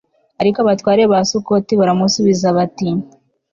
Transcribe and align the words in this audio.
ariko 0.41 0.57
abatware 0.61 1.01
ba 1.11 1.19
sukoti 1.29 1.73
baramusubiza 1.79 2.47
bati 2.57 2.87